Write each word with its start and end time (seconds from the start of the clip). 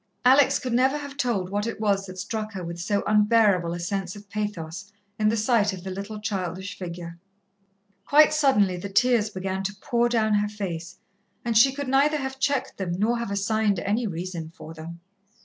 Alex 0.25 0.57
could 0.57 0.73
never 0.73 0.97
have 0.97 1.15
told 1.15 1.51
what 1.51 1.67
it 1.67 1.79
was 1.79 2.07
that 2.07 2.17
struck 2.17 2.53
her 2.53 2.63
with 2.63 2.79
so 2.79 3.03
unbearable 3.05 3.71
a 3.71 3.79
sense 3.79 4.15
of 4.15 4.27
pathos 4.31 4.91
in 5.19 5.29
the 5.29 5.37
sight 5.37 5.73
of 5.73 5.83
the 5.83 5.91
little 5.91 6.19
childish 6.19 6.75
figure. 6.75 7.19
Quite 8.07 8.33
suddenly 8.33 8.77
the 8.77 8.89
tears 8.89 9.29
began 9.29 9.61
to 9.61 9.75
pour 9.79 10.09
down 10.09 10.33
her 10.33 10.49
face, 10.49 10.97
and 11.45 11.55
she 11.55 11.71
could 11.71 11.87
neither 11.87 12.17
have 12.17 12.39
checked 12.39 12.77
them 12.77 12.93
nor 12.97 13.19
have 13.19 13.29
assigned 13.29 13.77
any 13.77 14.07
reason 14.07 14.49
for 14.49 14.73
them. 14.73 15.01